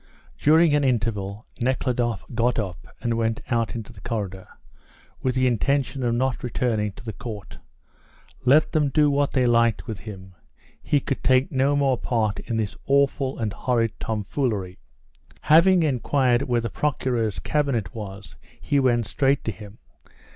[0.39, 4.47] During an interval Nekhludoff got up and went out into the corridor,
[5.21, 7.59] with the intention of not returning to the court.
[8.43, 10.33] Let them do what they liked with him,
[10.81, 14.79] he could take no more part in this awful and horrid tomfoolery.
[15.41, 19.77] Having inquired where the Procureur's cabinet was he went straight to him.